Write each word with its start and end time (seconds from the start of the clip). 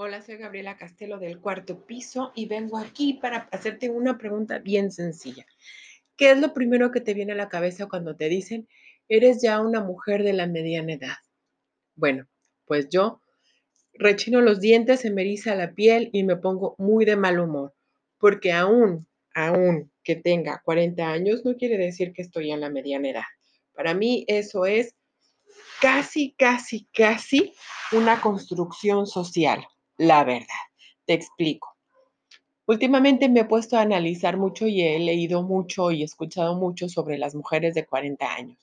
Hola, 0.00 0.22
soy 0.22 0.36
Gabriela 0.36 0.76
Castelo 0.76 1.18
del 1.18 1.40
cuarto 1.40 1.84
piso 1.84 2.30
y 2.36 2.46
vengo 2.46 2.78
aquí 2.78 3.14
para 3.14 3.48
hacerte 3.50 3.90
una 3.90 4.16
pregunta 4.16 4.60
bien 4.60 4.92
sencilla. 4.92 5.44
¿Qué 6.16 6.30
es 6.30 6.38
lo 6.38 6.54
primero 6.54 6.92
que 6.92 7.00
te 7.00 7.14
viene 7.14 7.32
a 7.32 7.34
la 7.34 7.48
cabeza 7.48 7.88
cuando 7.88 8.14
te 8.14 8.28
dicen, 8.28 8.68
eres 9.08 9.42
ya 9.42 9.60
una 9.60 9.80
mujer 9.80 10.22
de 10.22 10.34
la 10.34 10.46
mediana 10.46 10.92
edad? 10.92 11.16
Bueno, 11.96 12.28
pues 12.64 12.88
yo 12.88 13.22
rechino 13.92 14.40
los 14.40 14.60
dientes, 14.60 15.00
se 15.00 15.10
me 15.10 15.22
eriza 15.22 15.56
la 15.56 15.72
piel 15.74 16.10
y 16.12 16.22
me 16.22 16.36
pongo 16.36 16.76
muy 16.78 17.04
de 17.04 17.16
mal 17.16 17.40
humor, 17.40 17.74
porque 18.18 18.52
aún, 18.52 19.08
aún 19.34 19.90
que 20.04 20.14
tenga 20.14 20.62
40 20.64 21.08
años, 21.08 21.44
no 21.44 21.56
quiere 21.56 21.76
decir 21.76 22.12
que 22.12 22.22
estoy 22.22 22.52
en 22.52 22.60
la 22.60 22.70
mediana 22.70 23.10
edad. 23.10 23.24
Para 23.74 23.94
mí 23.94 24.24
eso 24.28 24.64
es 24.64 24.94
casi, 25.80 26.36
casi, 26.38 26.86
casi 26.92 27.52
una 27.90 28.20
construcción 28.20 29.04
social 29.08 29.66
la 29.98 30.24
verdad. 30.24 30.46
Te 31.04 31.12
explico. 31.12 31.76
Últimamente 32.66 33.28
me 33.28 33.40
he 33.40 33.44
puesto 33.44 33.76
a 33.76 33.82
analizar 33.82 34.36
mucho 34.36 34.66
y 34.66 34.82
he 34.82 34.98
leído 34.98 35.42
mucho 35.42 35.90
y 35.90 36.02
escuchado 36.02 36.54
mucho 36.54 36.88
sobre 36.88 37.18
las 37.18 37.34
mujeres 37.34 37.74
de 37.74 37.86
40 37.86 38.34
años. 38.34 38.58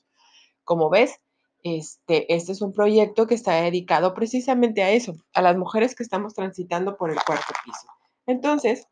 Como 0.64 0.90
ves, 0.90 1.20
este, 1.64 2.34
este 2.34 2.52
es 2.52 2.62
un 2.62 2.72
proyecto 2.72 3.28
que 3.28 3.36
está 3.36 3.56
dedicado 3.56 4.14
precisamente 4.14 4.84
a 4.84 4.92
eso, 4.92 5.16
a 5.34 5.42
las 5.42 5.58
mujeres 5.58 5.96
que 5.96 6.04
estamos 6.04 6.34
transitando 6.36 6.98
por 6.98 7.10
el 7.10 7.18
cuarto 7.24 7.54
piso. 7.64 7.88
Entonces, 8.28 8.88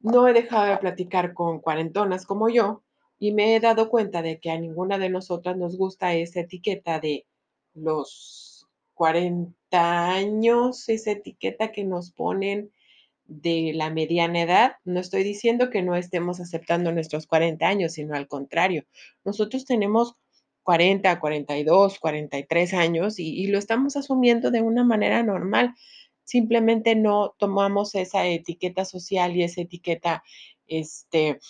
no 0.00 0.26
he 0.26 0.32
dejado 0.32 0.64
de 0.64 0.78
platicar 0.78 1.34
con 1.34 1.60
cuarentonas 1.60 2.26
como 2.26 2.48
yo 2.48 2.82
y 3.18 3.32
me 3.32 3.54
he 3.54 3.60
dado 3.60 3.88
cuenta 3.88 4.22
de 4.22 4.40
que 4.40 4.50
a 4.50 4.58
ninguna 4.58 4.98
de 4.98 5.10
nosotras 5.10 5.56
nos 5.56 5.76
gusta 5.76 6.14
esa 6.14 6.40
etiqueta 6.40 6.98
de 6.98 7.26
los 7.74 8.66
40 8.94 9.61
años, 9.74 10.88
esa 10.88 11.12
etiqueta 11.12 11.72
que 11.72 11.84
nos 11.84 12.12
ponen 12.12 12.72
de 13.26 13.72
la 13.74 13.90
mediana 13.90 14.42
edad. 14.42 14.72
No 14.84 15.00
estoy 15.00 15.24
diciendo 15.24 15.70
que 15.70 15.82
no 15.82 15.96
estemos 15.96 16.40
aceptando 16.40 16.92
nuestros 16.92 17.26
40 17.26 17.66
años, 17.66 17.92
sino 17.92 18.14
al 18.14 18.28
contrario. 18.28 18.84
Nosotros 19.24 19.64
tenemos 19.64 20.16
40, 20.62 21.18
42, 21.20 21.98
43 21.98 22.74
años 22.74 23.18
y, 23.18 23.46
lo 23.48 23.58
estamos 23.58 23.96
asumiendo 23.96 24.50
de 24.50 24.62
una 24.62 24.84
manera 24.84 25.22
normal. 25.22 25.74
Simplemente 26.24 26.94
no 26.94 27.34
tomamos 27.38 27.94
esa 27.94 28.26
etiqueta 28.26 28.84
social 28.84 29.36
y 29.36 29.42
esa 29.42 29.62
etiqueta 29.62 30.22
este, 30.66 31.40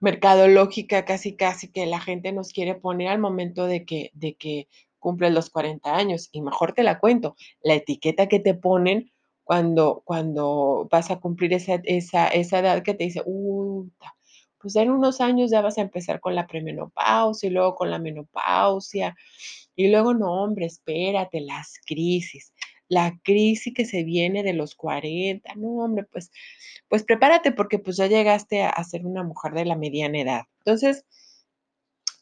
mercadológica 0.00 1.04
casi 1.04 1.36
casi 1.36 1.68
que 1.70 1.86
la 1.86 2.00
gente 2.00 2.32
nos 2.32 2.52
quiere 2.52 2.74
poner 2.74 3.08
al 3.08 3.18
momento 3.18 3.66
de 3.66 3.84
que, 3.84 4.10
de 4.14 4.34
que 4.34 4.68
cumples 5.00 5.32
los 5.32 5.50
40 5.50 5.96
años. 5.96 6.28
Y 6.30 6.42
mejor 6.42 6.72
te 6.72 6.84
la 6.84 7.00
cuento, 7.00 7.34
la 7.62 7.74
etiqueta 7.74 8.28
que 8.28 8.38
te 8.38 8.54
ponen 8.54 9.10
cuando, 9.42 10.02
cuando 10.04 10.86
vas 10.92 11.10
a 11.10 11.18
cumplir 11.18 11.52
esa, 11.52 11.80
esa, 11.82 12.28
esa 12.28 12.60
edad 12.60 12.84
que 12.84 12.94
te 12.94 13.04
dice, 13.04 13.22
pues 14.60 14.76
en 14.76 14.90
unos 14.90 15.20
años 15.20 15.50
ya 15.50 15.60
vas 15.60 15.78
a 15.78 15.80
empezar 15.80 16.20
con 16.20 16.34
la 16.36 16.46
premenopausia 16.46 17.48
y 17.48 17.50
luego 17.50 17.74
con 17.74 17.90
la 17.90 17.98
menopausia. 17.98 19.16
Y 19.74 19.88
luego, 19.88 20.14
no, 20.14 20.42
hombre, 20.42 20.66
espérate, 20.66 21.40
las 21.40 21.80
crisis, 21.86 22.52
la 22.88 23.18
crisis 23.24 23.72
que 23.74 23.86
se 23.86 24.04
viene 24.04 24.42
de 24.42 24.52
los 24.52 24.74
40, 24.74 25.54
no, 25.56 25.84
hombre, 25.84 26.04
pues, 26.04 26.30
pues 26.88 27.04
prepárate 27.04 27.52
porque 27.52 27.78
pues 27.78 27.96
ya 27.96 28.06
llegaste 28.06 28.62
a 28.62 28.84
ser 28.84 29.06
una 29.06 29.22
mujer 29.24 29.52
de 29.54 29.64
la 29.64 29.76
mediana 29.76 30.20
edad. 30.20 30.42
Entonces, 30.58 31.06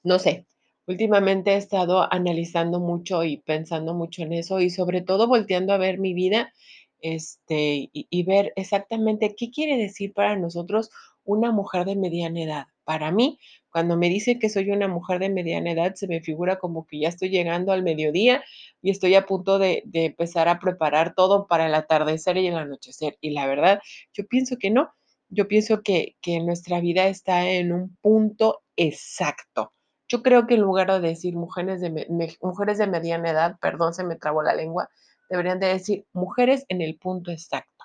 no 0.03 0.19
sé, 0.19 0.47
Últimamente 0.89 1.53
he 1.53 1.57
estado 1.57 2.11
analizando 2.11 2.81
mucho 2.81 3.23
y 3.23 3.37
pensando 3.37 3.93
mucho 3.93 4.23
en 4.23 4.33
eso 4.33 4.59
y 4.59 4.71
sobre 4.71 5.03
todo 5.03 5.29
volteando 5.29 5.75
a 5.75 5.77
ver 5.77 5.99
mi 5.99 6.15
vida 6.15 6.55
este, 7.03 7.91
y, 7.93 8.23
ver 8.23 8.55
exactamente 8.57 9.35
qué 9.37 9.51
quiere 9.51 9.77
decir 9.77 10.15
para 10.15 10.35
nosotros 10.37 10.89
una 11.25 11.53
mujer 11.53 11.85
de 11.85 11.95
mediana 11.95 12.43
edad. 12.43 12.65
Para 12.85 13.13
mí, 13.13 13.39
cuando 13.71 13.99
me 13.99 14.09
dicen 14.09 14.39
que 14.39 14.49
soy 14.49 14.71
una 14.71 14.89
mujer 14.89 15.19
de 15.19 15.29
mediana 15.29 15.73
edad, 15.73 15.95
se 15.95 16.09
me 16.09 16.23
figura 16.23 16.59
como 16.59 16.87
que 16.87 17.01
ya 17.01 17.09
estoy 17.11 17.29
llegando 17.29 17.73
al 17.73 17.83
mediodía 17.83 18.43
y 18.81 18.91
estoy 18.91 19.15
a 19.15 19.27
punto 19.27 19.59
de, 19.59 19.83
empezar 19.93 20.49
a 20.49 20.59
preparar 20.59 21.15
todo 21.15 21.47
para 21.47 21.67
el 21.67 21.75
atardecer 21.75 22.39
y 22.39 22.47
el 22.47 22.57
anochecer. 22.57 23.19
Y 23.21 23.33
la 23.33 23.47
verdad, 23.47 23.81
yo 24.15 24.27
pienso 24.27 24.57
que 24.57 24.71
no. 24.71 24.91
Yo 25.29 25.49
pienso 25.49 25.83
que, 25.83 26.17
que 26.23 26.41
nuestra 26.41 26.81
vida 26.81 27.09
está 27.09 27.51
en 27.51 27.73
un 27.73 27.95
punto 28.01 28.63
exacto 28.77 29.73
yo 30.09 30.23
creo 30.23 30.47
que 30.47 30.55
en 30.55 30.63
lugar 30.63 30.91
de 30.91 31.07
decir 31.07 31.37
mujeres 31.37 31.81
de, 31.81 32.37
mujeres 32.41 32.79
de 32.79 32.87
mediana 32.87 33.31
edad, 33.31 33.57
perdón, 33.61 33.93
se 33.93 34.05
me 34.05 34.17
trabó 34.17 34.43
la 34.43 34.55
lengua, 34.55 34.89
deberían 35.29 35.61
de 35.61 35.67
decir 35.67 36.07
mujeres 36.13 36.65
en 36.69 36.81
el 36.81 36.97
punto 36.97 37.31
exacto. 37.31 37.85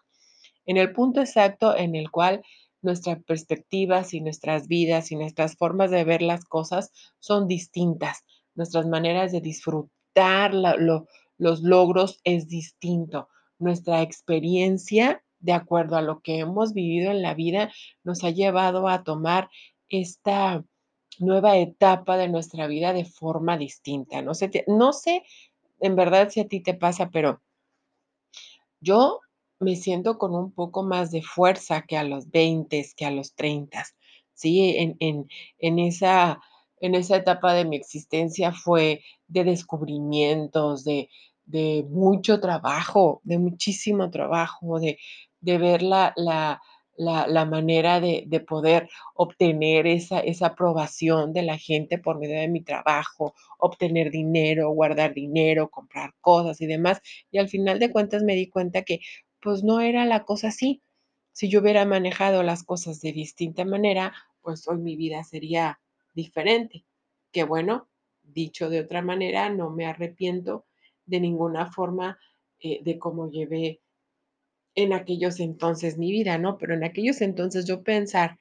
En 0.66 0.78
el 0.78 0.94
punto 0.94 1.20
exacto 1.20 1.76
en 1.76 1.96
el 1.96 2.10
cual 2.10 2.42
nuestras 2.82 3.22
perspectivas 3.24 4.14
y 4.14 4.22
nuestras 4.22 4.68
vidas 4.68 5.12
y 5.12 5.16
nuestras 5.16 5.56
formas 5.58 5.92
de 5.92 6.04
ver 6.06 6.22
las 6.22 6.46
cosas 6.46 6.92
son 7.20 7.48
distintas. 7.48 8.24
Nuestras 8.56 8.88
maneras 8.88 9.32
de 9.32 9.42
disfrutar 9.42 10.54
los 10.54 11.62
logros 11.62 12.22
es 12.24 12.48
distinto. 12.48 13.28
Nuestra 13.60 14.02
experiencia, 14.02 15.24
de 15.40 15.54
acuerdo 15.54 15.98
a 15.98 16.02
lo 16.02 16.22
que 16.22 16.40
hemos 16.40 16.74
vivido 16.74 17.12
en 17.12 17.22
la 17.22 17.34
vida, 17.34 17.72
nos 18.04 18.24
ha 18.24 18.30
llevado 18.30 18.88
a 18.88 19.04
tomar 19.04 19.50
esta 19.90 20.64
nueva 21.20 21.58
etapa 21.58 22.18
de 22.18 22.30
nuestra 22.30 22.68
vida 22.68 22.94
de 22.94 23.06
forma 23.06 23.58
distinta. 23.58 24.22
No 24.22 24.34
sé, 24.34 24.52
no 24.68 24.94
sé 24.94 25.24
en 25.80 25.96
verdad 25.96 26.30
si 26.30 26.42
a 26.42 26.48
ti 26.48 26.62
te 26.62 26.74
pasa, 26.76 27.10
pero 27.12 27.42
yo 28.82 29.20
me 29.60 29.76
siento 29.76 30.18
con 30.18 30.36
un 30.36 30.52
poco 30.52 30.84
más 30.84 31.12
de 31.12 31.22
fuerza 31.22 31.84
que 31.84 31.98
a 31.98 32.04
los 32.04 32.30
20, 32.32 32.86
que 32.96 33.06
a 33.06 33.12
los 33.12 33.34
30. 33.36 33.86
Sí, 34.34 34.76
en, 34.78 34.98
en, 35.00 35.28
en, 35.60 35.80
esa, 35.80 36.42
en 36.82 36.96
esa 36.96 37.18
etapa 37.18 37.54
de 37.54 37.66
mi 37.66 37.78
existencia 37.78 38.52
fue 38.52 39.02
de 39.28 39.44
descubrimientos, 39.44 40.84
de, 40.84 41.10
de 41.46 41.86
mucho 41.90 42.40
trabajo, 42.40 43.22
de 43.24 43.38
muchísimo 43.38 44.10
trabajo, 44.10 44.80
de, 44.80 44.98
de 45.40 45.58
ver 45.58 45.82
la, 45.84 46.14
la, 46.18 46.62
la, 46.96 47.46
manera 47.46 48.00
de, 48.00 48.46
poder 48.48 48.90
obtener 49.16 49.88
esa, 49.88 50.20
esa 50.20 50.48
aprobación 50.48 51.34
de 51.34 51.44
la 51.44 51.58
gente 51.58 51.98
por 51.98 52.20
medio 52.20 52.40
de 52.40 52.48
mi 52.48 52.62
trabajo, 52.62 53.34
obtener 53.58 54.12
dinero, 54.12 54.70
guardar 54.72 55.14
dinero, 55.14 55.70
comprar 55.70 56.14
cosas 56.22 56.62
y 56.62 56.68
demás. 56.68 57.02
Y 57.32 57.40
al 57.40 57.50
final 57.50 57.80
de 57.80 57.92
cuentas 57.92 58.24
me 58.24 58.36
di 58.36 58.50
cuenta 58.50 58.84
que 58.84 59.00
pues 59.42 59.64
no 59.64 59.82
era 59.82 60.06
la 60.06 60.24
cosa 60.24 60.50
así. 60.50 60.82
Si 61.32 61.50
yo 61.50 61.62
hubiera 61.62 61.86
manejado 61.86 62.44
las 62.44 62.64
cosas 62.64 63.02
de 63.02 63.12
distinta 63.12 63.66
manera, 63.66 64.14
pues 64.42 64.68
hoy 64.68 64.78
mi 64.78 64.96
vida 64.96 65.24
sería 65.24 65.80
diferente. 66.14 66.86
Que 67.32 67.44
bueno, 67.44 67.90
dicho 68.22 68.70
de 68.70 68.82
otra 68.82 69.02
manera, 69.02 69.50
no 69.50 69.70
me 69.70 69.86
arrepiento 69.86 70.66
de 71.06 71.20
ninguna 71.20 71.72
forma 71.72 72.20
eh, 72.60 72.80
de 72.84 72.98
cómo 73.00 73.30
llevé 73.30 73.82
en 74.76 74.94
aquellos 74.94 75.40
entonces 75.40 75.98
mi 75.98 76.12
vida, 76.12 76.38
¿no? 76.38 76.58
Pero 76.58 76.74
en 76.74 76.84
aquellos 76.84 77.22
entonces 77.22 77.66
yo 77.66 77.84
pensar, 77.84 78.40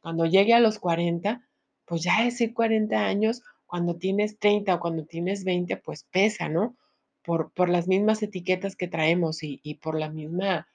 cuando 0.00 0.26
llegue 0.26 0.54
a 0.54 0.60
los 0.60 0.78
40, 0.78 1.46
pues 1.84 2.02
ya 2.02 2.24
decir 2.24 2.54
40 2.54 3.06
años, 3.06 3.42
cuando 3.66 3.96
tienes 3.96 4.38
30 4.38 4.74
o 4.74 4.80
cuando 4.80 5.04
tienes 5.04 5.44
20, 5.44 5.76
pues 5.78 6.04
pesa, 6.10 6.48
¿no? 6.48 6.76
Por, 7.22 7.52
por 7.52 7.68
las 7.68 7.88
mismas 7.88 8.22
etiquetas 8.22 8.76
que 8.76 8.88
traemos 8.88 9.42
y, 9.42 9.74
por 9.82 9.98
la 9.98 10.10
misma 10.10 10.68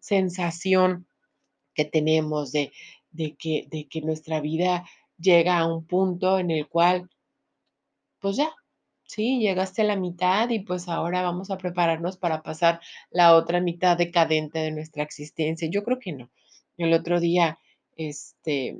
sensación 0.00 1.06
que 1.74 1.84
tenemos 1.84 2.50
de, 2.52 2.72
de, 3.10 3.36
que, 3.36 3.66
de 3.70 3.86
que 3.88 4.00
nuestra 4.00 4.40
vida 4.40 4.84
llega 5.18 5.58
a 5.58 5.66
un 5.66 5.86
punto 5.86 6.38
en 6.38 6.50
el 6.50 6.66
cual, 6.66 7.10
pues 8.20 8.36
ya, 8.36 8.50
Sí, 9.14 9.40
llegaste 9.40 9.82
a 9.82 9.84
la 9.84 9.96
mitad 9.96 10.48
y 10.48 10.60
pues 10.60 10.88
ahora 10.88 11.20
vamos 11.20 11.50
a 11.50 11.58
prepararnos 11.58 12.16
para 12.16 12.42
pasar 12.42 12.80
la 13.10 13.36
otra 13.36 13.60
mitad 13.60 13.98
decadente 13.98 14.58
de 14.58 14.70
nuestra 14.70 15.02
existencia. 15.02 15.68
Yo 15.70 15.84
creo 15.84 15.98
que 15.98 16.12
no. 16.12 16.30
El 16.78 16.94
otro 16.94 17.20
día, 17.20 17.58
este, 17.94 18.78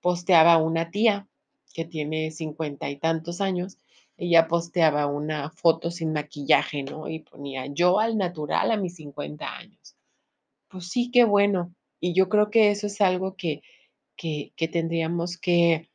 posteaba 0.00 0.56
una 0.56 0.90
tía 0.90 1.28
que 1.72 1.84
tiene 1.84 2.32
cincuenta 2.32 2.90
y 2.90 2.96
tantos 2.96 3.40
años. 3.40 3.78
Ella 4.16 4.48
posteaba 4.48 5.06
una 5.06 5.50
foto 5.50 5.92
sin 5.92 6.12
maquillaje, 6.12 6.82
¿no? 6.82 7.08
Y 7.08 7.20
ponía 7.20 7.66
yo 7.66 8.00
al 8.00 8.18
natural 8.18 8.72
a 8.72 8.76
mis 8.76 8.96
50 8.96 9.58
años. 9.58 9.94
Pues 10.66 10.88
sí, 10.88 11.12
qué 11.12 11.22
bueno. 11.22 11.72
Y 12.00 12.14
yo 12.14 12.28
creo 12.28 12.50
que 12.50 12.72
eso 12.72 12.88
es 12.88 13.00
algo 13.00 13.36
que, 13.36 13.62
que, 14.16 14.52
tendríamos 14.72 15.38
que 15.38 15.88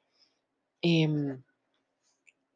em, 0.81 1.43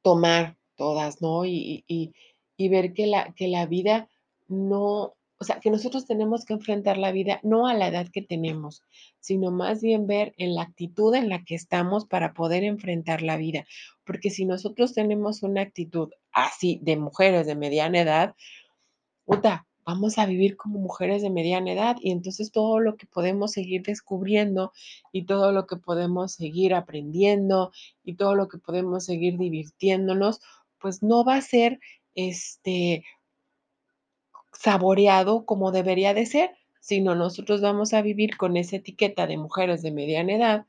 tomar 0.02 0.56
todas, 0.76 1.22
¿no? 1.22 1.46
Y, 1.46 1.84
y, 1.88 2.70
ver 2.70 2.94
que 2.94 3.08
la, 3.08 3.34
que 3.34 3.48
la 3.48 3.66
vida 3.66 4.10
no, 4.48 5.16
o 5.38 5.44
sea, 5.44 5.60
que 5.60 5.70
nosotros 5.70 6.06
tenemos 6.06 6.46
que 6.46 6.54
enfrentar 6.54 6.98
la 6.98 7.12
vida 7.12 7.40
no 7.44 7.68
a 7.68 7.74
la 7.74 7.88
edad 7.88 8.08
que 8.12 8.22
tenemos, 8.22 8.82
sino 9.20 9.52
más 9.52 9.82
bien 9.82 10.08
ver 10.08 10.34
en 10.38 10.56
la 10.56 10.64
actitud 10.64 11.14
en 11.16 11.30
la 11.30 11.44
que 11.44 11.56
estamos 11.56 12.06
para 12.06 12.34
poder 12.34 12.64
enfrentar 12.64 13.22
la 13.22 13.38
vida. 13.38 13.66
Porque 14.06 14.30
si 14.30 14.46
nosotros 14.46 14.94
tenemos 14.94 15.44
una 15.44 15.62
actitud 15.62 16.10
así 16.32 16.80
de 16.84 16.98
mujeres 16.98 17.48
de 17.48 17.56
mediana 17.56 18.02
edad, 18.02 18.36
puta, 19.26 19.68
vamos 19.86 20.18
a 20.18 20.26
vivir 20.26 20.58
como 20.58 20.80
mujeres 20.80 21.22
de 21.22 21.30
mediana 21.30 21.72
edad 21.72 21.98
y 22.02 22.12
entonces 22.12 22.52
todo 22.52 22.80
lo 22.80 22.98
que 22.98 23.06
podemos 23.06 23.52
seguir 23.52 23.84
descubriendo 23.84 24.72
y 25.12 25.26
todo 25.26 25.52
lo 25.52 25.68
que 25.68 25.78
podemos 25.78 26.34
seguir 26.34 26.74
aprendiendo 26.74 27.72
y 28.04 28.16
todo 28.16 28.36
lo 28.36 28.48
que 28.48 28.58
podemos 28.58 29.06
seguir 29.06 29.38
divirtiéndonos, 29.38 30.40
pues 30.86 31.02
no 31.02 31.26
va 31.26 31.38
a 31.38 31.42
ser 31.42 31.80
este 32.14 33.04
saboreado 34.54 35.44
como 35.44 35.72
debería 35.72 36.14
de 36.14 36.28
ser, 36.28 36.52
sino 36.80 37.16
nosotros 37.16 37.60
vamos 37.62 37.96
a 37.96 38.04
vivir 38.04 38.38
con 38.38 38.56
esa 38.56 38.76
etiqueta 38.76 39.26
de 39.26 39.40
mujeres 39.40 39.82
de 39.82 39.92
mediana 39.92 40.36
edad 40.36 40.66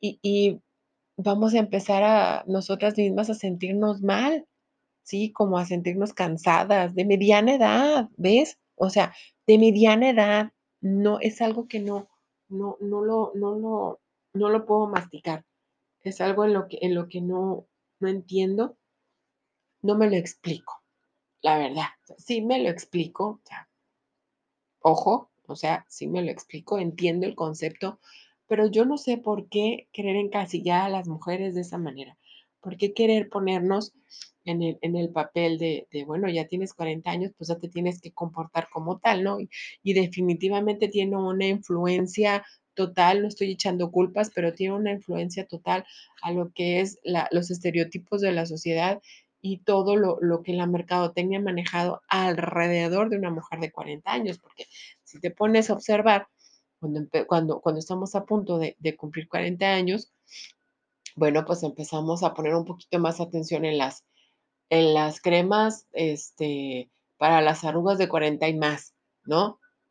y, 0.00 0.18
y 0.22 0.60
vamos 1.16 1.54
a 1.54 1.60
empezar 1.60 2.02
a 2.04 2.44
nosotras 2.46 2.98
mismas 2.98 3.30
a 3.30 3.34
sentirnos 3.34 4.02
mal 4.02 4.46
Sí, 5.02 5.32
como 5.32 5.58
a 5.58 5.66
sentirnos 5.66 6.14
cansadas, 6.14 6.94
de 6.94 7.04
mediana 7.06 7.54
edad, 7.56 8.10
¿ves? 8.16 8.58
O 8.76 8.90
sea, 8.90 9.14
de 9.46 9.58
mediana 9.58 10.10
edad, 10.10 10.52
no 10.80 11.20
es 11.20 11.42
algo 11.42 11.68
que 11.68 11.80
no 11.80 12.08
no 12.48 12.78
no 12.80 13.02
lo 13.04 13.32
no 13.34 13.54
lo 13.54 14.00
no 14.34 14.50
lo 14.50 14.66
puedo 14.66 14.88
masticar. 14.88 15.44
Es 16.02 16.22
algo 16.22 16.46
en 16.46 16.54
lo 16.54 16.68
que 16.68 16.78
en 16.82 16.94
lo 16.94 17.08
que 17.08 17.20
no 17.20 17.66
no 18.00 18.08
entiendo, 18.08 18.77
no 19.82 19.96
me 19.96 20.08
lo 20.08 20.16
explico, 20.16 20.82
la 21.42 21.58
verdad. 21.58 21.88
Sí 22.18 22.42
me 22.42 22.60
lo 22.62 22.70
explico, 22.70 23.40
sea, 23.44 23.68
ojo, 24.80 25.30
o 25.46 25.56
sea, 25.56 25.84
sí 25.88 26.06
me 26.06 26.22
lo 26.22 26.30
explico, 26.30 26.78
entiendo 26.78 27.26
el 27.26 27.34
concepto, 27.34 28.00
pero 28.46 28.66
yo 28.70 28.84
no 28.84 28.96
sé 28.98 29.18
por 29.18 29.48
qué 29.48 29.88
querer 29.92 30.16
encasillar 30.16 30.82
a 30.82 30.88
las 30.88 31.08
mujeres 31.08 31.54
de 31.54 31.62
esa 31.62 31.78
manera. 31.78 32.16
¿Por 32.60 32.76
qué 32.76 32.92
querer 32.92 33.28
ponernos 33.28 33.92
en 34.44 34.62
el, 34.62 34.78
en 34.80 34.96
el 34.96 35.10
papel 35.10 35.58
de, 35.58 35.86
de, 35.92 36.04
bueno, 36.04 36.28
ya 36.28 36.46
tienes 36.46 36.72
40 36.72 37.10
años, 37.10 37.32
pues 37.36 37.48
ya 37.48 37.58
te 37.58 37.68
tienes 37.68 38.00
que 38.00 38.12
comportar 38.12 38.68
como 38.72 38.98
tal, 38.98 39.22
¿no? 39.22 39.40
Y, 39.40 39.48
y 39.82 39.92
definitivamente 39.92 40.88
tiene 40.88 41.16
una 41.16 41.46
influencia 41.46 42.44
total, 42.74 43.22
no 43.22 43.28
estoy 43.28 43.50
echando 43.52 43.90
culpas, 43.90 44.30
pero 44.34 44.54
tiene 44.54 44.74
una 44.74 44.92
influencia 44.92 45.46
total 45.46 45.84
a 46.22 46.32
lo 46.32 46.50
que 46.52 46.80
es 46.80 46.98
la, 47.02 47.28
los 47.32 47.50
estereotipos 47.50 48.20
de 48.20 48.32
la 48.32 48.46
sociedad 48.46 49.02
y 49.40 49.58
todo 49.58 49.96
lo, 49.96 50.18
lo, 50.20 50.42
que 50.42 50.52
la 50.52 50.66
mercadotecnia 50.66 51.38
ha 51.38 51.42
manejado 51.42 52.02
alrededor 52.08 53.08
de 53.08 53.18
una 53.18 53.30
mujer 53.30 53.60
de 53.60 53.70
40 53.70 54.10
años, 54.10 54.38
porque 54.38 54.66
si 55.04 55.20
te 55.20 55.30
pones 55.30 55.70
a 55.70 55.74
observar, 55.74 56.28
cuando, 56.80 57.06
cuando, 57.26 57.60
cuando 57.60 57.78
estamos 57.78 58.14
a 58.14 58.24
punto 58.24 58.58
de, 58.58 58.76
cumplir 58.96 59.28
40 59.28 59.66
años, 59.66 60.12
bueno, 61.16 61.44
pues 61.44 61.62
empezamos 61.62 62.22
a 62.22 62.34
poner 62.34 62.54
un 62.54 62.64
poquito 62.64 62.98
más 62.98 63.20
atención 63.20 63.64
en 63.64 63.78
las, 63.78 64.04
en 64.70 64.94
las 64.94 65.20
cremas, 65.20 65.86
este, 65.92 66.90
para 67.16 67.40
las 67.40 67.64
arrugas 67.64 67.98
de 67.98 68.08
40 68.08 68.48
y 68.48 68.54
más, 68.56 68.94
¿no? 69.24 69.46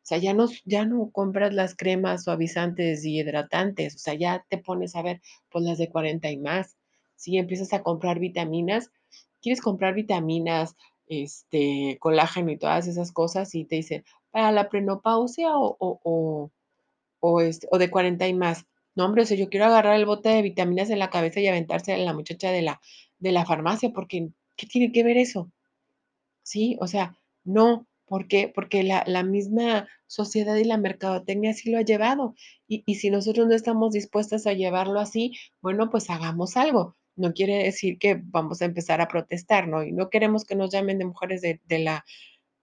O 0.08 0.10
sea, 0.10 0.20
ya 0.20 0.34
no, 0.34 0.48
ya 0.64 0.86
no 0.86 1.12
compras 1.12 1.54
las 1.54 1.76
cremas 1.76 2.24
suavizantes 2.24 3.04
y 3.04 3.20
hidratantes, 3.20 3.96
o 3.96 4.00
sea, 4.00 4.14
ya 4.14 4.46
te 4.48 4.58
pones 4.58 4.96
a 4.96 5.02
ver, 5.02 5.22
pues 5.52 5.66
las 5.66 5.78
de 5.78 5.90
40 5.90 6.30
y 6.32 6.38
más, 6.38 6.78
¿sí? 7.18 7.38
Empiezas 7.38 7.74
a 7.74 7.84
comprar 7.84 8.20
vitaminas, 8.20 8.92
quieres 9.48 9.62
comprar 9.62 9.94
vitaminas, 9.94 10.76
este, 11.08 11.98
colágeno 12.00 12.52
y 12.52 12.58
todas 12.58 12.88
esas 12.88 13.12
cosas 13.12 13.56
y 13.56 13.66
te 13.66 13.78
dicen, 13.78 14.04
para 14.32 14.52
la 14.52 14.70
prenopausia 14.70 15.58
o, 15.58 15.78
o, 15.80 16.00
o, 16.04 16.52
o, 17.20 17.42
este, 17.42 17.68
de 17.78 17.90
40 17.90 18.28
y 18.28 18.34
más. 18.34 18.66
No, 18.96 19.06
hombre, 19.06 19.24
o 19.24 19.26
sea, 19.26 19.38
yo 19.38 19.50
quiero 19.50 19.66
agarrar 19.68 19.96
el 19.96 20.06
bote 20.06 20.30
de 20.30 20.42
vitaminas 20.42 20.90
en 20.90 21.00
la 21.00 21.10
cabeza 21.10 21.40
y 21.40 21.48
aventarse 21.48 21.94
a 21.94 21.98
la 21.98 22.14
muchacha 22.14 22.52
de 22.52 22.62
la, 22.62 22.82
de 23.20 23.32
la 23.32 23.46
farmacia, 23.46 23.92
porque 23.92 24.30
¿qué 24.58 24.68
tiene 24.68 24.92
que 24.92 25.04
ver 25.04 25.18
eso? 25.18 25.52
¿Sí? 26.44 26.78
O 26.82 26.88
sea, 26.88 27.18
no. 27.44 27.88
¿Por 28.06 28.28
qué? 28.28 28.48
Porque 28.54 28.84
la, 28.84 29.04
la 29.06 29.24
misma 29.24 29.88
sociedad 30.08 30.56
y 30.56 30.64
la 30.64 30.78
mercadotecnia 30.78 31.52
así 31.52 31.70
lo 31.72 31.78
ha 31.78 31.82
llevado. 31.82 32.36
Y, 32.68 32.84
y 32.86 32.96
si 32.96 33.10
nosotros 33.10 33.48
no 33.48 33.54
estamos 33.54 33.92
dispuestas 33.94 34.48
a 34.48 34.54
llevarlo 34.54 35.00
así, 35.00 35.34
bueno, 35.62 35.90
pues 35.90 36.10
hagamos 36.10 36.58
algo. 36.58 36.96
No 37.18 37.34
quiere 37.34 37.64
decir 37.64 38.00
que 38.00 38.22
vamos 38.24 38.62
a 38.62 38.66
empezar 38.66 39.02
a 39.02 39.10
protestar, 39.10 39.68
¿no? 39.68 39.84
Y 39.84 39.92
no 39.92 40.10
queremos 40.10 40.46
que 40.46 40.56
nos 40.56 40.72
llamen 40.72 41.00
de 41.00 41.06
mujeres 41.06 41.42
de, 41.42 41.60
de 41.66 41.80
la, 41.80 42.06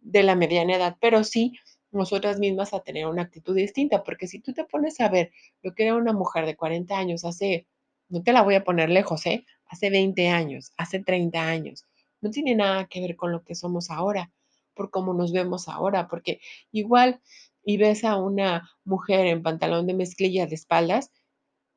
de 0.01 0.23
la 0.23 0.37
mediana 0.37 0.77
edad, 0.77 0.97
pero 1.01 1.25
sí 1.25 1.53
nosotras 1.95 2.39
mismas 2.39 2.75
a 2.75 2.81
tener 2.81 3.07
una 3.07 3.23
actitud 3.23 3.55
distinta, 3.55 4.03
porque 4.03 4.27
si 4.27 4.41
tú 4.41 4.53
te 4.53 4.65
pones 4.65 5.01
a 5.01 5.09
ver 5.09 5.31
lo 5.63 5.75
que 5.75 5.85
era 5.85 5.95
una 5.95 6.13
mujer 6.13 6.47
de 6.47 6.57
40 6.57 6.97
años 6.97 7.25
hace, 7.25 7.67
no 8.09 8.23
te 8.23 8.33
la 8.33 8.43
voy 8.43 8.57
a 8.57 8.65
poner 8.65 8.91
lejos, 8.91 9.27
¿eh? 9.27 9.45
Hace 9.67 9.91
20 9.91 10.29
años, 10.29 10.73
hace 10.77 11.01
30 11.01 11.47
años, 11.47 11.85
no 12.21 12.31
tiene 12.31 12.55
nada 12.55 12.87
que 12.87 13.01
ver 13.01 13.17
con 13.17 13.33
lo 13.33 13.45
que 13.45 13.55
somos 13.55 13.91
ahora, 13.91 14.33
por 14.75 14.91
cómo 14.91 15.15
nos 15.15 15.33
vemos 15.33 15.69
ahora, 15.69 16.09
porque 16.09 16.41
igual 16.73 17.21
y 17.65 17.77
ves 17.77 18.05
a 18.05 18.17
una 18.17 18.71
mujer 18.85 19.27
en 19.27 19.43
pantalón 19.43 19.87
de 19.87 19.95
mezclilla 19.95 20.47
de 20.47 20.55
espaldas 20.55 21.11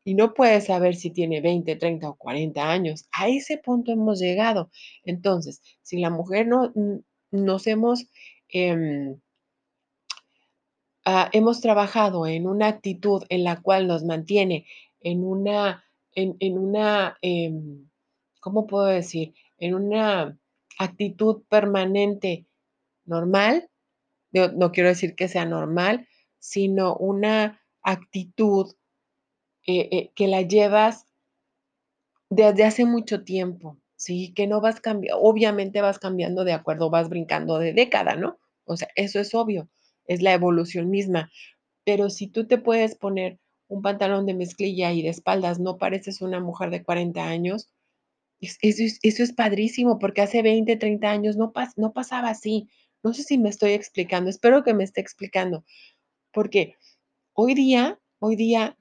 y 0.07 0.13
no 0.13 0.33
puedes 0.33 0.68
saber 0.68 0.95
si 0.95 1.09
tiene 1.09 1.42
20, 1.42 1.75
30 1.75 2.07
o 2.07 2.15
40 2.15 2.71
años. 2.71 3.09
A 3.12 3.27
ese 3.27 3.57
punto 3.57 3.92
hemos 3.92 4.19
llegado. 4.21 4.71
Entonces, 5.04 5.62
si 5.81 6.00
la 6.00 6.09
mujer 6.09 6.48
no 6.48 6.71
nos 7.31 7.68
hemos 7.68 8.07
eh, 8.48 9.18
uh, 11.06 11.27
hemos 11.33 11.59
trabajado 11.59 12.25
en 12.25 12.48
una 12.48 12.68
actitud 12.68 13.24
en 13.27 13.44
la 13.44 13.62
cual 13.62 13.86
nos 13.88 14.06
mantiene 14.06 14.65
en 15.01 15.25
una, 15.25 15.83
en, 16.15 16.38
en 16.39 16.57
una, 16.57 17.18
eh, 17.21 17.51
¿cómo 18.39 18.65
puedo 18.65 18.86
decir? 18.86 19.33
En 19.57 19.75
una 19.75 20.39
actitud 20.80 21.44
permanente 21.50 22.48
normal, 23.03 23.69
yo 24.31 24.53
no 24.53 24.71
quiero 24.71 24.88
decir 24.88 25.15
que 25.15 25.27
sea 25.27 25.44
normal, 25.44 26.07
sino 26.39 26.95
una 26.95 27.62
actitud 27.81 28.74
eh, 29.68 29.90
eh, 29.92 30.12
que 30.16 30.28
la 30.28 30.42
llevas 30.42 31.06
desde 32.30 32.64
hace 32.64 32.86
mucho 32.86 33.24
tiempo, 33.24 33.78
¿sí? 33.96 34.34
Que 34.34 34.48
no 34.48 34.62
vas 34.62 34.81
cambiando, 34.81 35.22
obviamente 35.22 35.81
vas 35.81 36.00
cambiando 36.00 36.44
de 36.44 36.54
acuerdo, 36.54 36.90
vas 36.90 37.10
brincando 37.10 37.60
de 37.60 37.74
década, 37.74 38.16
¿no? 38.16 38.40
O 38.66 38.75
sea, 38.78 38.90
eso 38.96 39.19
es 39.19 39.36
obvio 39.36 39.69
es 40.08 40.22
la 40.22 40.34
evolución 40.34 40.90
misma. 40.90 41.31
Pero 41.86 42.10
si 42.10 42.28
tú 42.28 42.48
te 42.48 42.58
puedes 42.58 42.96
poner 42.96 43.40
un 43.68 43.81
pantalón 43.81 44.25
de 44.25 44.34
mezclilla 44.34 44.92
y 44.94 45.04
de 45.04 45.10
espaldas, 45.10 45.60
no 45.60 45.78
pareces 45.78 46.22
una 46.22 46.40
mujer 46.40 46.70
de 46.70 46.84
40 46.84 47.24
años, 47.24 47.70
eso 48.40 48.84
es, 48.84 49.00
eso 49.02 49.24
es 49.24 49.34
padrísimo, 49.34 50.00
porque 50.00 50.22
hace 50.22 50.42
20, 50.42 50.75
30 50.78 51.10
años 51.10 51.38
no, 51.38 51.52
pas, 51.52 51.78
no 51.78 51.94
pasaba 51.94 52.30
así. 52.30 52.70
No 53.04 53.13
sé 53.13 53.24
si 53.24 53.38
me 53.38 53.50
estoy 53.50 53.72
explicando, 53.72 54.30
espero 54.30 54.63
que 54.63 54.74
me 54.74 54.84
esté 54.84 55.01
explicando, 55.01 55.63
porque 56.32 56.75
hoy 57.34 57.53
día, 57.53 58.00
hoy 58.20 58.36
día 58.36 58.76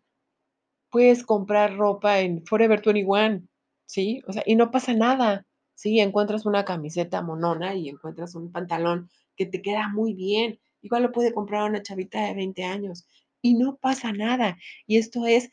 puedes 0.90 1.24
comprar 1.24 1.76
ropa 1.76 2.20
en 2.20 2.44
Forever 2.46 2.82
21, 2.84 3.42
¿sí? 3.86 4.22
O 4.26 4.32
sea, 4.32 4.42
y 4.46 4.56
no 4.56 4.70
pasa 4.70 4.94
nada, 4.94 5.46
¿sí? 5.74 6.00
Encuentras 6.00 6.46
una 6.46 6.64
camiseta 6.64 7.22
monona 7.22 7.74
y 7.74 7.88
encuentras 7.88 8.34
un 8.34 8.52
pantalón 8.52 9.10
que 9.36 9.46
te 9.46 9.62
queda 9.62 9.88
muy 9.88 10.14
bien 10.14 10.58
Igual 10.86 11.02
lo 11.02 11.10
puede 11.10 11.34
comprar 11.34 11.68
una 11.68 11.82
chavita 11.82 12.24
de 12.28 12.34
20 12.34 12.62
años 12.62 13.08
y 13.42 13.54
no 13.54 13.76
pasa 13.76 14.12
nada. 14.12 14.56
Y 14.86 14.98
esto 14.98 15.26
es, 15.26 15.50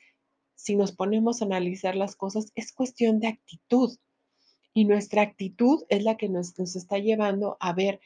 si 0.54 0.76
nos 0.76 0.92
ponemos 0.92 1.42
a 1.42 1.46
analizar 1.46 1.96
las 1.96 2.16
cosas, 2.16 2.52
es 2.54 2.72
cuestión 2.72 3.20
de 3.20 3.30
actitud. 3.30 3.98
Y 4.76 4.86
nuestra 4.86 5.24
actitud 5.24 5.86
es 5.90 6.04
la 6.04 6.18
que 6.18 6.30
nos, 6.30 6.60
nos 6.60 6.76
está 6.76 7.00
llevando 7.00 7.58
a 7.60 7.74
ver 7.74 8.00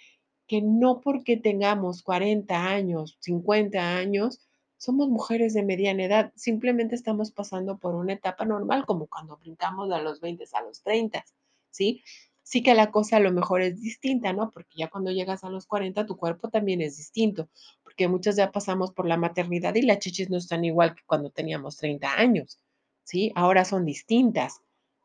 que 0.47 0.61
no 0.61 1.01
porque 1.01 1.35
tengamos 1.35 2.01
40 2.01 2.69
años, 2.69 3.17
50 3.19 3.97
años, 3.97 4.46
somos 4.77 5.09
mujeres 5.09 5.53
de 5.53 5.63
mediana 5.63 6.05
edad, 6.05 6.33
simplemente 6.35 6.95
estamos 6.95 7.31
pasando 7.31 7.77
por 7.77 7.95
una 7.95 8.13
etapa 8.13 8.45
normal, 8.45 8.85
como 8.85 9.07
cuando 9.07 9.37
brincamos 9.37 9.89
de 9.89 10.01
los 10.01 10.19
20 10.21 10.45
a 10.53 10.61
los 10.61 10.81
30, 10.83 11.25
¿sí? 11.69 12.03
sí 12.47 12.63
que 12.63 12.73
la 12.73 12.91
cosa 12.91 13.17
a 13.17 13.19
lo 13.19 13.33
mejor 13.33 13.61
es 13.61 13.81
distinta, 13.81 14.31
¿no? 14.31 14.51
Porque 14.51 14.77
ya 14.77 14.89
cuando 14.89 15.11
llegas 15.11 15.43
a 15.43 15.49
los 15.49 15.65
40 15.67 16.05
tu 16.05 16.15
cuerpo 16.15 16.49
también 16.49 16.79
es 16.79 16.95
distinto, 16.95 17.49
porque 17.83 18.07
muchas 18.07 18.37
ya 18.37 18.53
pasamos 18.53 18.93
por 18.93 19.05
la 19.05 19.17
maternidad 19.17 19.75
y 19.75 19.81
las 19.81 19.99
chichis 19.99 20.29
no 20.29 20.37
están 20.37 20.63
igual 20.63 20.95
que 20.95 21.03
cuando 21.05 21.29
teníamos 21.29 21.75
30 21.75 22.13
años, 22.17 22.61
¿sí? 23.03 23.33
Ahora 23.35 23.65
son 23.65 23.83
distintas, 23.83 24.61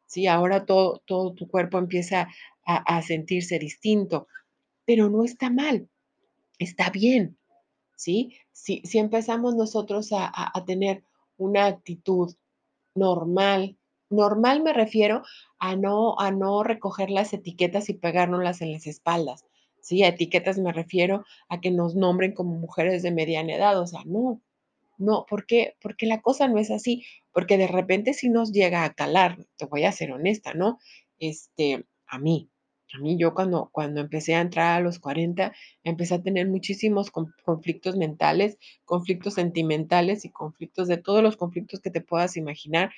¿sí? 0.07 0.29
Ahora 0.29 0.67
todo, 0.67 1.03
todo 1.05 1.35
tu 1.35 1.49
cuerpo 1.49 1.79
empieza 1.79 2.29
a, 2.65 2.77
a 2.77 3.03
sentirse 3.03 3.59
distinto, 3.59 4.29
pero 4.85 5.11
no 5.11 5.25
está 5.25 5.51
mal, 5.51 5.89
está 6.61 6.91
bien, 6.91 7.37
¿sí? 7.97 8.37
Si, 8.53 8.83
si 8.85 8.99
empezamos 8.99 9.55
nosotros 9.55 10.13
a, 10.13 10.31
a, 10.33 10.65
tener 10.65 11.05
una 11.37 11.67
actitud 11.67 12.35
normal, 12.95 13.77
Normal 14.13 14.63
me 14.63 14.75
refiero 14.75 15.23
a 15.59 15.75
no, 15.75 16.21
a 16.21 16.31
no 16.31 16.63
recoger 16.63 17.09
las 17.11 17.33
etiquetas 17.33 17.89
y 17.89 17.95
pegárnoslas 17.95 18.61
en 18.61 18.71
las 18.71 18.87
espaldas. 18.87 19.47
Sí, 19.81 20.05
a 20.05 20.09
etiquetas 20.09 20.59
me 20.59 20.71
refiero 20.71 21.25
a 21.49 21.61
que 21.63 21.71
nos 21.71 21.97
nombren 21.97 22.35
como 22.35 22.55
mujeres 22.59 23.03
de 23.03 23.11
mediana 23.11 23.55
edad. 23.55 23.81
O 23.81 23.87
sea, 23.87 24.03
no, 24.05 24.43
no, 24.99 25.25
¿por 25.27 25.47
qué? 25.47 25.77
Porque 25.81 26.05
la 26.05 26.21
cosa 26.21 26.47
no 26.47 26.59
es 26.59 26.71
así. 26.71 27.05
Porque 27.33 27.57
de 27.57 27.67
repente 27.67 28.13
sí 28.13 28.29
nos 28.29 28.53
llega 28.53 28.85
a 28.85 28.93
calar, 28.93 29.47
te 29.57 29.65
voy 29.65 29.85
a 29.85 29.93
ser 29.93 30.13
honesta, 30.13 30.53
¿no? 30.53 30.79
Este, 31.19 31.87
a 32.07 32.19
mí. 32.19 32.52
A 32.95 32.99
mí 32.99 33.17
yo 33.17 33.35
cuando, 33.35 33.71
cuando 33.73 34.01
empecé 34.01 34.35
a 34.35 34.41
entrar 34.41 34.79
a 34.79 34.85
los 34.85 34.99
40, 34.99 35.53
empecé 35.83 36.15
a 36.15 36.23
tener 36.23 36.49
muchísimos 36.49 37.11
conflictos 37.11 37.97
mentales, 37.97 38.59
conflictos 38.85 39.35
sentimentales 39.35 40.25
y 40.25 40.31
conflictos 40.31 40.89
de 40.89 40.99
todos 40.99 41.23
los 41.23 41.37
conflictos 41.37 41.81
que 41.81 41.91
te 41.91 42.03
puedas 42.03 42.37
imaginar. 42.37 42.93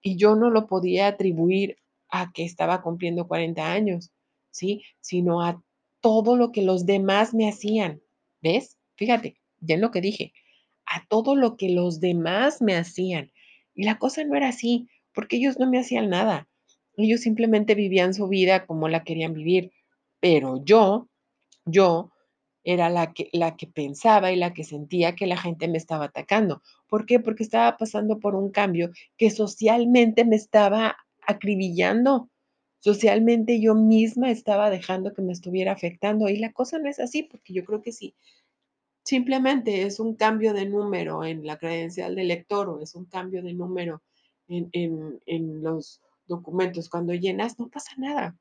Y 0.00 0.16
yo 0.16 0.36
no 0.36 0.50
lo 0.50 0.66
podía 0.66 1.08
atribuir 1.08 1.78
a 2.08 2.32
que 2.32 2.44
estaba 2.44 2.82
cumpliendo 2.82 3.26
40 3.26 3.72
años, 3.72 4.12
¿sí? 4.50 4.82
Sino 5.00 5.42
a 5.42 5.62
todo 6.00 6.36
lo 6.36 6.52
que 6.52 6.62
los 6.62 6.86
demás 6.86 7.34
me 7.34 7.48
hacían. 7.48 8.00
¿Ves? 8.42 8.78
Fíjate, 8.96 9.36
ya 9.60 9.74
en 9.76 9.80
lo 9.80 9.90
que 9.90 10.00
dije, 10.00 10.32
a 10.86 11.06
todo 11.08 11.34
lo 11.34 11.56
que 11.56 11.70
los 11.70 12.00
demás 12.00 12.60
me 12.60 12.76
hacían. 12.76 13.32
Y 13.74 13.84
la 13.84 13.98
cosa 13.98 14.24
no 14.24 14.36
era 14.36 14.48
así, 14.48 14.88
porque 15.14 15.36
ellos 15.36 15.58
no 15.58 15.68
me 15.68 15.78
hacían 15.78 16.10
nada. 16.10 16.48
Ellos 16.96 17.20
simplemente 17.20 17.74
vivían 17.74 18.14
su 18.14 18.28
vida 18.28 18.66
como 18.66 18.88
la 18.88 19.04
querían 19.04 19.32
vivir. 19.32 19.72
Pero 20.20 20.62
yo, 20.64 21.08
yo 21.64 22.12
era 22.64 22.90
la 22.90 23.12
que, 23.12 23.28
la 23.32 23.56
que 23.56 23.66
pensaba 23.66 24.32
y 24.32 24.36
la 24.36 24.54
que 24.54 24.64
sentía 24.64 25.16
que 25.16 25.26
la 25.26 25.36
gente 25.36 25.68
me 25.68 25.78
estaba 25.78 26.06
atacando. 26.06 26.62
¿Por 26.88 27.06
qué? 27.06 27.18
Porque 27.18 27.42
estaba 27.42 27.76
pasando 27.76 28.20
por 28.20 28.34
un 28.34 28.50
cambio 28.50 28.90
que 29.16 29.30
socialmente 29.30 30.24
me 30.24 30.36
estaba 30.36 30.96
acribillando. 31.26 32.28
Socialmente 32.80 33.60
yo 33.60 33.74
misma 33.74 34.30
estaba 34.30 34.70
dejando 34.70 35.12
que 35.12 35.22
me 35.22 35.32
estuviera 35.32 35.72
afectando. 35.72 36.28
Y 36.28 36.36
la 36.36 36.52
cosa 36.52 36.78
no 36.78 36.88
es 36.88 37.00
así, 37.00 37.22
porque 37.24 37.52
yo 37.52 37.64
creo 37.64 37.82
que 37.82 37.92
sí. 37.92 38.14
Simplemente 39.04 39.82
es 39.82 39.98
un 39.98 40.14
cambio 40.14 40.52
de 40.52 40.66
número 40.66 41.24
en 41.24 41.44
la 41.44 41.58
credencial 41.58 42.14
del 42.14 42.28
lector 42.28 42.68
o 42.68 42.80
es 42.80 42.94
un 42.94 43.06
cambio 43.06 43.42
de 43.42 43.52
número 43.52 44.02
en, 44.46 44.70
en 45.26 45.62
los 45.62 46.00
documentos. 46.32 46.88
Cuando 46.88 47.14
llenas, 47.14 47.58
no 47.58 47.68
pasa 47.68 47.92
nada 47.96 48.36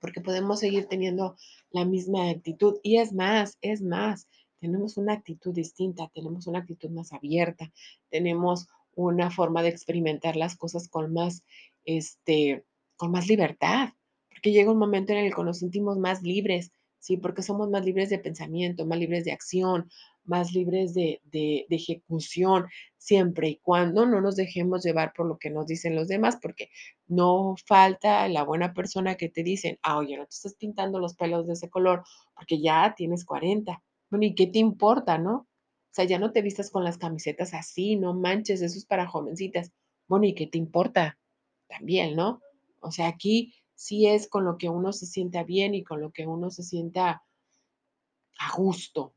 porque 0.00 0.20
podemos 0.20 0.60
seguir 0.60 0.86
teniendo 0.86 1.36
la 1.70 1.84
misma 1.84 2.30
actitud. 2.30 2.78
Y 2.82 2.98
es 2.98 3.12
más, 3.12 3.58
es 3.60 3.82
más, 3.82 4.28
tenemos 4.60 4.96
una 4.96 5.14
actitud 5.14 5.52
distinta, 5.52 6.10
tenemos 6.14 6.46
una 6.46 6.60
actitud 6.60 6.90
más 6.90 7.12
abierta, 7.12 7.72
tenemos 8.10 8.66
una 8.94 9.30
forma 9.30 9.62
de 9.62 9.68
experimentar 9.68 10.36
las 10.36 10.56
cosas 10.56 10.88
con 10.88 11.12
más, 11.12 11.44
este, 11.84 12.64
con 12.96 13.10
más 13.10 13.28
libertad, 13.28 13.90
porque 14.30 14.52
llega 14.52 14.72
un 14.72 14.78
momento 14.78 15.12
en 15.12 15.18
el 15.18 15.34
que 15.34 15.42
nos 15.44 15.58
sentimos 15.58 15.98
más 15.98 16.22
libres, 16.22 16.72
¿sí? 16.98 17.16
Porque 17.16 17.42
somos 17.42 17.68
más 17.70 17.84
libres 17.84 18.08
de 18.08 18.18
pensamiento, 18.18 18.86
más 18.86 18.98
libres 18.98 19.24
de 19.24 19.32
acción, 19.32 19.90
más 20.28 20.52
libres 20.52 20.94
de, 20.94 21.20
de, 21.24 21.66
ejecución, 21.70 22.66
siempre 22.96 23.48
y 23.48 23.56
cuando 23.56 24.06
no 24.06 24.20
nos 24.20 24.36
dejemos 24.36 24.84
llevar 24.84 25.12
por 25.14 25.26
lo 25.26 25.38
que 25.38 25.50
nos 25.50 25.66
dicen 25.66 25.94
los 25.94 26.08
demás, 26.08 26.38
porque 26.40 26.70
no 27.06 27.54
falta 27.66 28.28
la 28.28 28.42
buena 28.44 28.74
persona 28.74 29.16
que 29.16 29.28
te 29.28 29.42
dicen, 29.42 29.78
ah, 29.82 29.98
oye, 29.98 30.16
no 30.16 30.24
te 30.24 30.34
estás 30.34 30.54
pintando 30.54 30.98
los 30.98 31.14
pelos 31.14 31.46
de 31.46 31.54
ese 31.54 31.70
color 31.70 32.04
porque 32.34 32.60
ya 32.60 32.94
tienes 32.96 33.24
40. 33.24 33.82
Bueno, 34.10 34.26
¿y 34.26 34.34
qué 34.34 34.46
te 34.46 34.58
importa, 34.58 35.18
no? 35.18 35.34
O 35.34 35.94
sea, 35.96 36.04
ya 36.04 36.18
no 36.18 36.32
te 36.32 36.42
vistas 36.42 36.70
con 36.70 36.84
las 36.84 36.98
camisetas 36.98 37.54
así, 37.54 37.96
no 37.96 38.14
manches, 38.14 38.60
eso 38.62 38.78
es 38.78 38.84
para 38.84 39.06
jovencitas. 39.06 39.72
Bueno, 40.08 40.26
¿y 40.26 40.34
qué 40.34 40.46
te 40.46 40.58
importa? 40.58 41.18
También, 41.68 42.14
¿no? 42.14 42.40
O 42.80 42.92
sea, 42.92 43.08
aquí 43.08 43.54
sí 43.74 44.06
es 44.06 44.28
con 44.28 44.44
lo 44.44 44.58
que 44.58 44.68
uno 44.68 44.92
se 44.92 45.06
sienta 45.06 45.42
bien 45.42 45.74
y 45.74 45.84
con 45.84 46.00
lo 46.00 46.10
que 46.10 46.26
uno 46.26 46.50
se 46.50 46.62
sienta 46.62 47.22
a 48.38 48.56
gusto, 48.56 49.14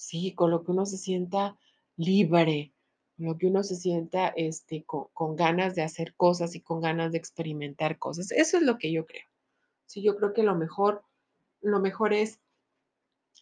Sí, 0.00 0.32
con 0.34 0.50
lo 0.50 0.64
que 0.64 0.70
uno 0.70 0.86
se 0.86 0.96
sienta 0.96 1.58
libre, 1.98 2.72
con 3.18 3.26
lo 3.26 3.36
que 3.36 3.48
uno 3.48 3.62
se 3.62 3.76
sienta 3.76 4.28
este, 4.28 4.82
con, 4.84 5.36
ganas 5.36 5.74
de 5.74 5.82
hacer 5.82 6.14
cosas 6.14 6.54
y 6.54 6.62
con 6.62 6.80
ganas 6.80 7.12
de 7.12 7.18
experimentar 7.18 7.98
cosas. 7.98 8.32
Eso 8.32 8.56
es 8.56 8.62
lo 8.62 8.78
que 8.78 8.92
yo 8.92 9.04
creo. 9.04 9.26
Sí, 9.84 10.00
yo 10.00 10.16
creo 10.16 10.32
que 10.32 10.42
lo 10.42 10.54
mejor, 10.54 11.04
lo 11.60 11.80
mejor 11.80 12.14
es 12.14 12.40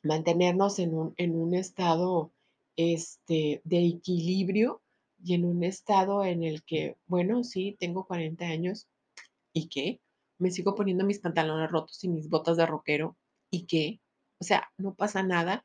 mantenernos 0.03 0.81
en 0.81 0.95
un, 0.95 1.15
en 1.17 1.37
un 1.37 1.55
estado 1.55 2.33
este, 2.75 3.63
de 3.63 3.87
equilibrio 3.87 4.83
y 5.23 5.35
en 5.35 5.45
un 5.45 5.63
estado 5.63 6.25
en 6.25 6.43
el 6.43 6.65
que, 6.65 6.97
bueno, 7.07 7.45
sí, 7.45 7.77
tengo 7.79 8.05
40 8.05 8.47
años, 8.47 8.89
¿y 9.53 9.69
qué? 9.69 10.01
Me 10.39 10.51
sigo 10.51 10.75
poniendo 10.75 11.05
mis 11.05 11.21
pantalones 11.21 11.71
rotos 11.71 12.03
y 12.03 12.09
mis 12.09 12.29
botas 12.29 12.57
de 12.57 12.67
rockero, 12.67 13.17
¿y 13.49 13.67
qué? 13.67 14.01
O 14.41 14.45
sea, 14.45 14.73
no 14.77 14.95
pasa 14.95 15.23
nada 15.23 15.65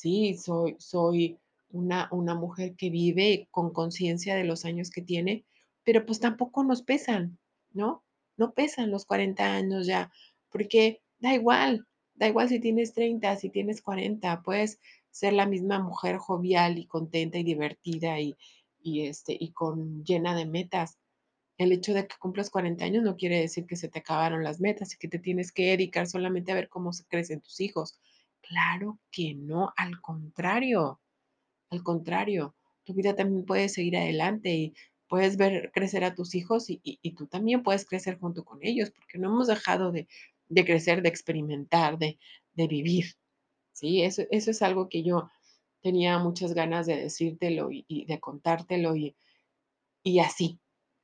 Sí, 0.00 0.34
soy, 0.36 0.76
soy 0.78 1.38
una, 1.70 2.08
una 2.12 2.34
mujer 2.34 2.74
que 2.76 2.88
vive 2.90 3.48
con 3.50 3.70
conciencia 3.72 4.34
de 4.34 4.44
los 4.44 4.64
años 4.64 4.90
que 4.90 5.02
tiene, 5.02 5.44
pero 5.84 6.06
pues 6.06 6.20
tampoco 6.20 6.64
nos 6.64 6.82
pesan, 6.82 7.38
¿no? 7.72 8.02
No 8.38 8.54
pesan 8.54 8.90
los 8.90 9.04
40 9.04 9.52
años 9.54 9.86
ya, 9.86 10.10
porque 10.50 11.02
da 11.18 11.34
igual, 11.34 11.86
da 12.14 12.28
igual 12.28 12.48
si 12.48 12.60
tienes 12.60 12.94
30, 12.94 13.36
si 13.36 13.50
tienes 13.50 13.82
40, 13.82 14.42
puedes 14.42 14.80
ser 15.10 15.34
la 15.34 15.46
misma 15.46 15.80
mujer 15.80 16.16
jovial 16.16 16.78
y 16.78 16.86
contenta 16.86 17.38
y 17.38 17.44
divertida 17.44 18.18
y, 18.20 18.36
y, 18.82 19.06
este, 19.06 19.36
y 19.38 19.52
con 19.52 20.02
llena 20.04 20.34
de 20.34 20.46
metas. 20.46 20.98
El 21.58 21.72
hecho 21.72 21.94
de 21.94 22.06
que 22.08 22.16
cumplas 22.18 22.50
40 22.50 22.84
años 22.86 23.04
no 23.04 23.16
quiere 23.16 23.38
decir 23.40 23.66
que 23.66 23.76
se 23.76 23.88
te 23.88 24.00
acabaron 24.00 24.42
las 24.44 24.60
metas 24.60 24.94
y 24.94 24.98
que 24.98 25.08
te 25.08 25.18
tienes 25.18 25.52
que 25.52 25.66
dedicar 25.66 26.06
solamente 26.08 26.52
a 26.52 26.56
ver 26.56 26.68
cómo 26.70 26.92
se 26.92 27.04
crecen 27.06 27.40
tus 27.40 27.60
hijos. 27.60 27.98
Claro 28.50 28.98
que 29.12 29.32
no, 29.36 29.72
al 29.76 30.00
contrario, 30.00 31.00
al 31.70 31.84
contrario, 31.84 32.56
tu 32.82 32.94
vida 32.94 33.14
también 33.14 33.46
puede 33.46 33.68
seguir 33.68 33.96
adelante 33.96 34.50
y 34.50 34.74
puedes 35.06 35.36
ver 35.36 35.70
crecer 35.72 36.02
a 36.02 36.16
tus 36.16 36.34
hijos 36.34 36.64
y, 36.68 36.80
tú 37.16 37.28
también 37.28 37.62
puedes 37.62 37.86
crecer 37.86 38.18
junto 38.18 38.44
con 38.44 38.58
ellos, 38.62 38.90
porque 38.90 39.18
no 39.18 39.28
hemos 39.28 39.46
dejado 39.46 39.92
de, 39.92 40.08
crecer, 40.64 41.00
de 41.00 41.10
experimentar, 41.10 41.96
de, 41.96 42.18
vivir. 42.56 43.14
¿sí? 43.70 44.02
Eso, 44.02 44.22
eso 44.32 44.50
es 44.50 44.62
algo 44.62 44.88
que 44.88 45.04
yo 45.04 45.30
tenía 45.80 46.18
muchas 46.18 46.52
ganas 46.52 46.86
de 46.86 46.96
decírtelo 46.96 47.68
y, 47.70 48.04
de 48.06 48.18
contártelo 48.18 48.96
y, 48.96 49.14
y 50.02 50.18
así. 50.18 50.58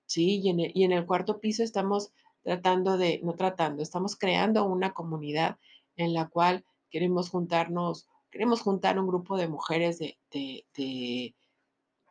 ¿sí? 0.07 0.41
Y 0.41 0.51
en, 0.51 0.61
y 0.75 0.83
en 0.83 0.91
el 0.91 1.07
cuarto 1.07 1.39
piso 1.39 1.63
estamos 1.63 2.11
tratando 2.43 2.99
de, 2.99 3.21
no 3.23 3.35
tratando, 3.37 3.85
estamos 3.85 4.17
creando 4.17 4.65
una 4.65 4.93
comunidad 4.95 5.59
en 5.95 6.13
la 6.13 6.27
cual 6.29 6.65
queremos 6.91 7.31
juntarnos, 7.31 8.09
queremos 8.31 8.61
juntar 8.61 8.99
un 8.99 9.07
grupo 9.07 9.37
de 9.37 9.49
mujeres 9.49 9.99
de, 9.99 11.35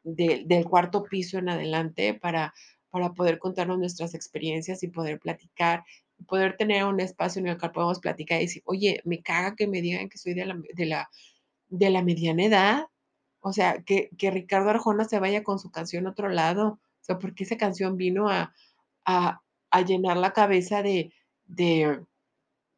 del 0.03 0.65
cuarto 0.65 1.03
piso 1.03 1.37
en 1.37 1.49
adelante 1.49 2.13
para, 2.13 2.53
para 2.89 3.13
poder 3.13 3.39
contarnos 3.39 3.79
nuestras 3.79 4.13
experiencias 4.13 4.83
y 4.83 4.87
poder 4.87 5.19
platicar, 5.19 5.83
poder 6.27 6.55
tener 6.57 6.85
un 6.85 6.99
espacio 6.99 7.39
en 7.41 7.47
el 7.47 7.57
cual 7.57 7.71
podamos 7.71 7.99
platicar 7.99 8.39
y 8.39 8.45
decir, 8.45 8.63
oye, 8.65 9.01
me 9.03 9.21
caga 9.21 9.55
que 9.55 9.67
me 9.67 9.81
digan 9.81 10.09
que 10.09 10.17
soy 10.17 10.33
de 10.33 10.45
la, 10.45 10.61
de 10.73 10.85
la, 10.85 11.09
de 11.67 11.89
la 11.89 12.01
mediana 12.03 12.45
edad. 12.45 12.85
O 13.41 13.53
sea, 13.53 13.83
que, 13.83 14.09
que 14.17 14.31
Ricardo 14.31 14.69
Arjona 14.69 15.05
se 15.05 15.19
vaya 15.19 15.43
con 15.43 15.59
su 15.59 15.71
canción 15.71 16.07
a 16.07 16.11
otro 16.11 16.29
lado. 16.29 16.79
O 17.01 17.03
sea, 17.03 17.19
porque 17.19 17.43
esa 17.43 17.57
canción 17.57 17.97
vino 17.97 18.29
a, 18.29 18.53
a, 19.05 19.41
a 19.69 19.81
llenar 19.81 20.17
la 20.17 20.33
cabeza 20.33 20.81
de, 20.81 21.11
de, 21.45 21.99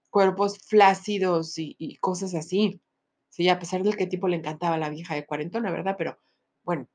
cuerpos 0.09 0.59
flácidos 0.59 1.53
y, 1.57 1.97
cosas 1.97 2.35
así. 2.35 2.81
Sí, 3.29 3.49
a 3.49 3.59
pesar 3.59 3.83
del 3.83 3.97
que 3.97 4.07
tipo 4.07 4.27
le 4.27 4.37
encantaba 4.37 4.77
la 4.77 4.89
vieja 4.89 5.15
de 5.15 5.25
cuarentona, 5.25 5.71
¿verdad? 5.71 5.95
Pero 5.97 6.17
bueno, 6.63 6.87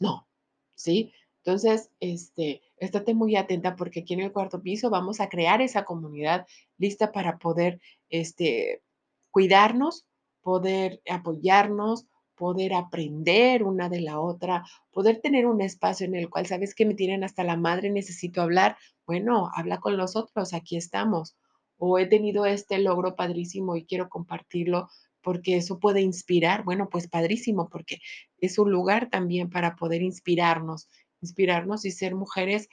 no, 0.00 0.28
¿sí? 0.74 1.12
Entonces, 1.44 1.90
este, 2.00 2.62
estate 2.78 3.14
muy 3.14 3.36
atenta 3.36 3.76
porque 3.76 4.00
aquí 4.00 4.14
en 4.14 4.20
el 4.20 4.32
cuarto 4.32 4.62
piso 4.62 4.90
vamos 4.90 5.20
a 5.20 5.28
crear 5.28 5.62
esa 5.62 5.84
comunidad 5.84 6.46
lista 6.78 7.12
para 7.12 7.38
poder, 7.38 7.80
este, 8.10 8.82
cuidarnos, 9.30 10.06
poder 10.42 11.00
apoyarnos, 11.08 12.06
poder 12.34 12.74
aprender 12.74 13.64
una 13.64 13.88
de 13.88 14.00
la 14.00 14.20
otra, 14.20 14.64
poder 14.92 15.20
tener 15.20 15.46
un 15.46 15.60
espacio 15.62 16.06
en 16.06 16.14
el 16.14 16.28
cual 16.30 16.46
sabes 16.46 16.74
que 16.74 16.86
me 16.86 16.94
tienen 16.94 17.24
hasta 17.24 17.44
la 17.44 17.56
madre, 17.56 17.90
necesito 17.90 18.42
hablar. 18.42 18.76
Bueno, 19.06 19.50
habla 19.54 19.78
con 19.80 19.96
los 19.96 20.16
otros, 20.16 20.52
aquí 20.52 20.76
estamos 20.76 21.36
o 21.78 21.98
he 21.98 22.06
tenido 22.06 22.46
este 22.46 22.78
logro 22.78 23.16
padrísimo 23.16 23.76
y 23.76 23.84
quiero 23.84 24.08
compartirlo 24.08 24.88
porque 25.22 25.56
eso 25.56 25.80
puede 25.80 26.02
inspirar, 26.02 26.62
bueno, 26.62 26.88
pues 26.88 27.08
padrísimo, 27.08 27.68
porque 27.68 27.98
es 28.38 28.60
un 28.60 28.70
lugar 28.70 29.10
también 29.10 29.50
para 29.50 29.74
poder 29.74 30.00
inspirarnos, 30.02 30.88
inspirarnos 31.20 31.84
y 31.84 31.90
ser 31.90 32.14
mujeres, 32.14 32.68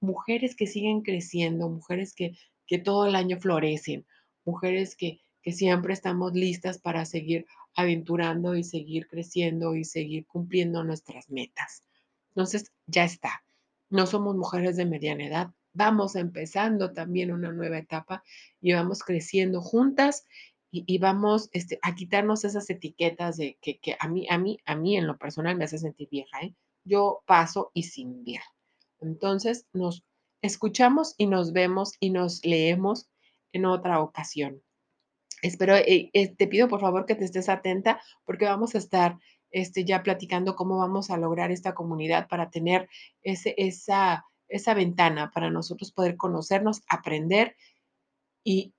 mujeres 0.00 0.56
que 0.56 0.66
siguen 0.66 1.02
creciendo, 1.02 1.68
mujeres 1.68 2.14
que, 2.14 2.32
que 2.66 2.78
todo 2.78 3.06
el 3.06 3.14
año 3.14 3.38
florecen, 3.38 4.06
mujeres 4.44 4.96
que, 4.96 5.20
que 5.40 5.52
siempre 5.52 5.94
estamos 5.94 6.32
listas 6.34 6.80
para 6.80 7.04
seguir 7.04 7.46
aventurando 7.76 8.56
y 8.56 8.64
seguir 8.64 9.06
creciendo 9.06 9.76
y 9.76 9.84
seguir 9.84 10.26
cumpliendo 10.26 10.82
nuestras 10.82 11.30
metas. 11.30 11.84
Entonces, 12.30 12.72
ya 12.86 13.04
está. 13.04 13.44
No 13.88 14.06
somos 14.06 14.34
mujeres 14.36 14.76
de 14.76 14.84
mediana 14.84 15.26
edad, 15.26 15.54
vamos 15.78 16.16
empezando 16.16 16.92
también 16.92 17.30
una 17.30 17.52
nueva 17.52 17.78
etapa 17.78 18.24
y 18.60 18.72
vamos 18.72 19.04
creciendo 19.04 19.62
juntas 19.62 20.26
y, 20.70 20.98
vamos 20.98 21.48
este, 21.52 21.78
a 21.80 21.94
quitarnos 21.94 22.44
esas 22.44 22.68
etiquetas 22.68 23.38
de 23.38 23.56
que, 23.62 23.96
a 23.98 24.06
mí, 24.06 24.26
a 24.28 24.36
mí, 24.36 24.58
a 24.66 24.76
mí 24.76 24.98
en 24.98 25.06
lo 25.06 25.16
personal 25.16 25.56
me 25.56 25.64
hace 25.64 25.78
sentir 25.78 26.10
vieja, 26.10 26.42
¿eh? 26.42 26.54
Yo 26.84 27.22
paso 27.24 27.70
y 27.72 27.84
sin 27.84 28.22
vieja. 28.22 28.44
Entonces 29.00 29.66
nos 29.72 30.04
escuchamos 30.42 31.14
y 31.16 31.26
nos 31.26 31.52
vemos 31.52 31.94
y 32.00 32.10
nos 32.10 32.44
leemos 32.44 33.08
en 33.52 33.64
otra 33.64 34.00
ocasión. 34.00 34.60
Espero, 35.40 35.74
eh, 35.74 36.10
eh, 36.12 36.34
te 36.36 36.48
pido 36.48 36.68
por 36.68 36.80
favor 36.80 37.06
que 37.06 37.14
te 37.14 37.24
estés 37.24 37.48
atenta 37.48 38.02
porque 38.26 38.44
vamos 38.44 38.74
a 38.74 38.78
estar 38.78 39.16
este, 39.50 39.86
ya 39.86 40.02
platicando 40.02 40.54
cómo 40.54 40.76
vamos 40.76 41.10
a 41.10 41.16
lograr 41.16 41.50
esta 41.50 41.74
comunidad 41.74 42.28
para 42.28 42.50
tener 42.50 42.90
esa, 43.22 44.26
esa 44.48 44.74
ventana 44.74 45.30
para 45.30 45.50
nosotros 45.50 45.92
poder 45.92 46.16
conocernos, 46.16 46.82
aprender 46.88 47.56
y, 48.44 48.74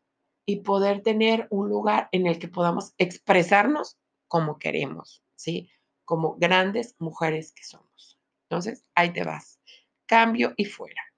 y 0.46 0.58
poder 0.62 1.04
tener 1.04 1.48
un 1.52 1.70
lugar 1.70 2.10
en 2.12 2.28
el 2.28 2.40
que 2.40 2.48
podamos 2.48 2.94
expresarnos 2.98 3.98
como 4.28 4.60
queremos, 4.60 5.24
¿sí? 5.36 5.70
Como 6.06 6.36
grandes 6.38 6.96
mujeres 7.00 7.52
que 7.54 7.64
somos. 7.64 8.20
Entonces, 8.50 8.86
ahí 8.96 9.12
te 9.14 9.24
vas. 9.24 9.60
Cambio 10.06 10.54
y 10.58 10.66
fuera. 10.66 11.09